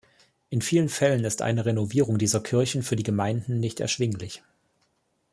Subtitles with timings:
[0.49, 4.41] In vielen Fällen ist eine Renovierung dieser Kirchen für die Gemeinden nicht erschwinglich.